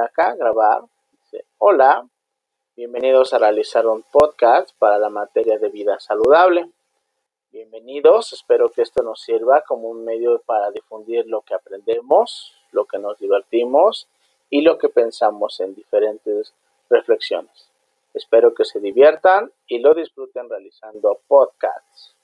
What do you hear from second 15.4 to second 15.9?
en